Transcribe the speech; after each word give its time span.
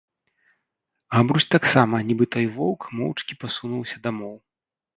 Габрусь 1.15 1.47
таксама, 1.57 2.01
нiбы 2.09 2.25
той 2.37 2.45
воўк, 2.57 2.81
моўчкi 3.03 3.33
пасунуўся 3.47 3.97
дамоў. 4.09 4.35